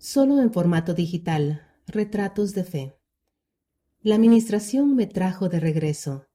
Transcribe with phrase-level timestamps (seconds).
[0.00, 2.96] solo en formato digital, retratos de fe.
[4.00, 6.26] La administración me trajo de regreso,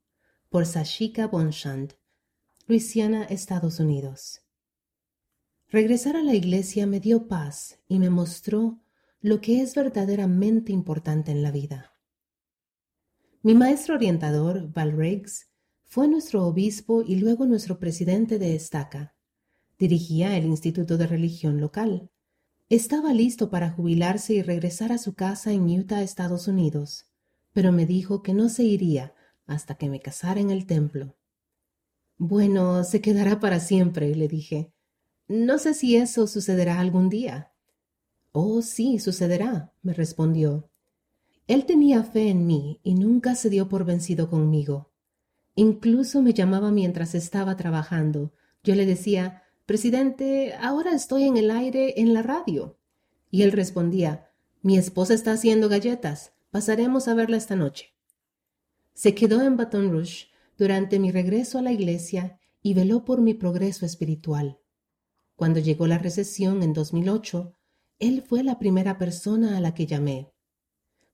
[0.49, 1.95] por Sashika Bonchand,
[2.67, 4.41] Luisiana, Estados Unidos.
[5.67, 8.83] Regresar a la iglesia me dio paz y me mostró
[9.19, 11.91] lo que es verdaderamente importante en la vida.
[13.41, 15.49] Mi maestro orientador, Val Riggs,
[15.85, 19.15] fue nuestro obispo y luego nuestro presidente de estaca.
[19.79, 22.11] Dirigía el Instituto de Religión local.
[22.69, 27.05] Estaba listo para jubilarse y regresar a su casa en Utah, Estados Unidos,
[27.53, 29.13] pero me dijo que no se iría
[29.45, 31.15] hasta que me casara en el templo.
[32.17, 34.73] Bueno, se quedará para siempre, le dije.
[35.27, 37.51] No sé si eso sucederá algún día.
[38.31, 40.71] Oh, sí, sucederá, me respondió.
[41.45, 44.91] Él tenía fe en mí y nunca se dio por vencido conmigo.
[45.53, 48.33] Incluso me llamaba mientras estaba trabajando.
[48.63, 52.77] Yo le decía, Presidente, ahora estoy en el aire en la radio.
[53.31, 54.29] Y él respondía,
[54.61, 56.33] Mi esposa está haciendo galletas.
[56.51, 57.95] Pasaremos a verla esta noche.
[58.93, 63.33] Se quedó en Baton Rouge durante mi regreso a la iglesia y veló por mi
[63.33, 64.59] progreso espiritual.
[65.35, 67.53] Cuando llegó la recesión en 2008,
[67.99, 70.31] él fue la primera persona a la que llamé.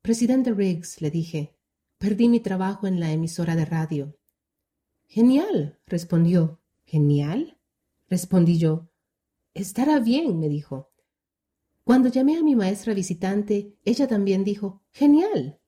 [0.01, 1.55] Presidente Riggs, le dije,
[1.97, 4.17] perdí mi trabajo en la emisora de radio.
[5.07, 6.59] Genial, respondió.
[6.85, 7.57] ¿Genial?
[8.11, 8.91] Respondí yo.
[9.53, 10.91] Estará bien, me dijo.
[11.85, 15.59] Cuando llamé a mi maestra visitante, ella también dijo, Genial.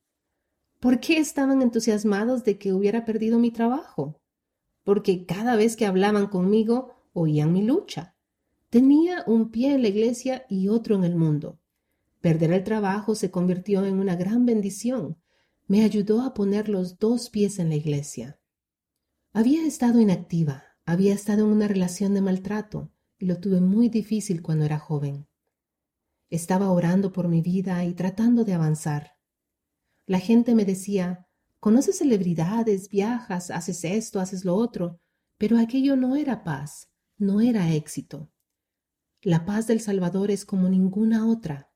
[0.78, 4.20] ¿Por qué estaban entusiasmados de que hubiera perdido mi trabajo?
[4.82, 8.14] Porque cada vez que hablaban conmigo oían mi lucha.
[8.68, 11.58] Tenía un pie en la iglesia y otro en el mundo.
[12.20, 15.16] Perder el trabajo se convirtió en una gran bendición.
[15.66, 18.38] Me ayudó a poner los dos pies en la iglesia.
[19.32, 24.42] Había estado inactiva, había estado en una relación de maltrato y lo tuve muy difícil
[24.42, 25.26] cuando era joven.
[26.30, 29.12] Estaba orando por mi vida y tratando de avanzar.
[30.06, 31.26] La gente me decía,
[31.60, 35.00] conoces celebridades, viajas, haces esto, haces lo otro,
[35.38, 38.30] pero aquello no era paz, no era éxito.
[39.22, 41.72] La paz del Salvador es como ninguna otra.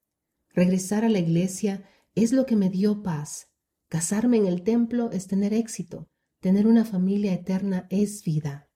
[0.51, 3.49] Regresar a la iglesia es lo que me dio paz.
[3.89, 6.11] Casarme en el templo es tener éxito.
[6.41, 8.68] Tener una familia eterna es vida.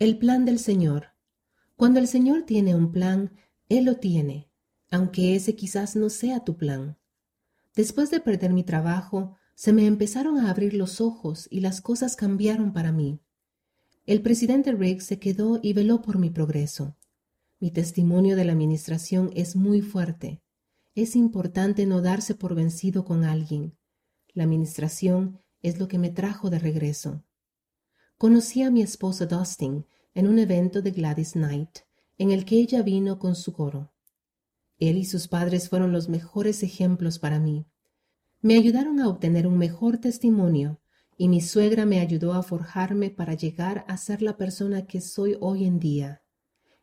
[0.00, 1.08] El plan del Señor.
[1.76, 3.36] Cuando el Señor tiene un plan,
[3.68, 4.50] Él lo tiene,
[4.90, 6.96] aunque ese quizás no sea tu plan.
[7.76, 12.16] Después de perder mi trabajo, se me empezaron a abrir los ojos y las cosas
[12.16, 13.20] cambiaron para mí.
[14.06, 16.96] El presidente Riggs se quedó y veló por mi progreso.
[17.58, 20.42] Mi testimonio de la administración es muy fuerte.
[20.94, 23.76] Es importante no darse por vencido con alguien.
[24.32, 27.22] La administración es lo que me trajo de regreso.
[28.20, 31.78] Conocí a mi esposa Dustin en un evento de Gladys Knight,
[32.18, 33.94] en el que ella vino con su coro.
[34.78, 37.64] Él y sus padres fueron los mejores ejemplos para mí.
[38.42, 40.82] Me ayudaron a obtener un mejor testimonio
[41.16, 45.38] y mi suegra me ayudó a forjarme para llegar a ser la persona que soy
[45.40, 46.22] hoy en día.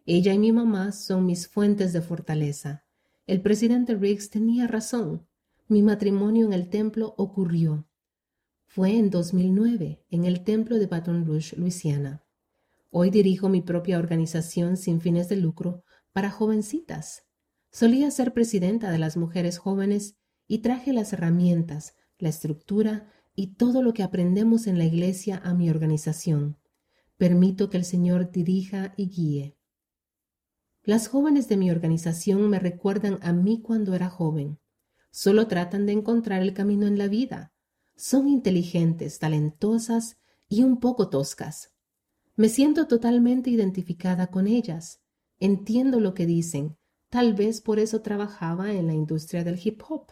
[0.08, 2.84] Ella y mi mamá son mis fuentes de fortaleza.
[3.28, 5.28] El presidente Riggs tenía razón.
[5.68, 7.87] Mi matrimonio en el templo ocurrió.
[8.78, 12.24] Fue en 2009, en el templo de Baton Rouge, Luisiana.
[12.92, 15.84] Hoy dirijo mi propia organización sin fines de lucro
[16.14, 17.24] para jovencitas.
[17.72, 20.16] Solía ser presidenta de las mujeres jóvenes
[20.48, 25.56] y traje las herramientas, la estructura y todo lo que aprendemos en la iglesia a
[25.56, 26.60] mi organización.
[27.18, 29.58] Permito que el Señor dirija y guíe.
[30.84, 34.60] Las jóvenes de mi organización me recuerdan a mí cuando era joven.
[35.10, 37.56] Solo tratan de encontrar el camino en la vida
[37.98, 41.74] son inteligentes, talentosas y un poco toscas.
[42.36, 45.02] Me siento totalmente identificada con ellas.
[45.40, 46.78] Entiendo lo que dicen.
[47.10, 50.12] Tal vez por eso trabajaba en la industria del hip hop.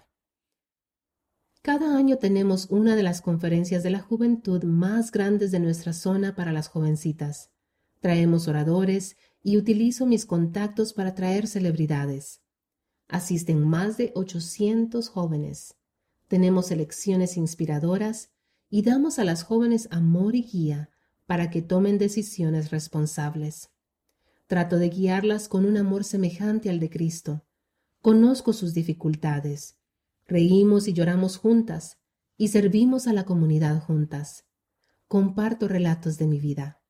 [1.62, 6.36] Cada año tenemos una de las conferencias de la juventud más grandes de nuestra zona
[6.36, 7.52] para las jovencitas.
[8.00, 12.42] Traemos oradores y utilizo mis contactos para traer celebridades.
[13.08, 15.76] Asisten más de 800 jóvenes
[16.36, 18.30] tenemos elecciones inspiradoras
[18.70, 20.90] y damos a las jóvenes amor y guía
[21.26, 23.70] para que tomen decisiones responsables.
[24.46, 27.46] Trato de guiarlas con un amor semejante al de Cristo.
[28.02, 29.78] Conozco sus dificultades.
[30.26, 32.00] Reímos y lloramos juntas
[32.36, 34.44] y servimos a la comunidad juntas.
[35.08, 36.82] Comparto relatos de mi vida.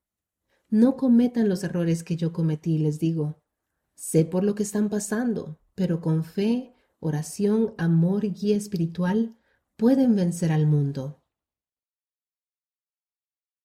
[0.69, 3.43] No cometan los errores que yo cometí, les digo.
[3.93, 6.74] Sé por lo que están pasando, pero con fe
[7.05, 9.37] oración, amor y guía espiritual
[9.75, 11.21] pueden vencer al mundo.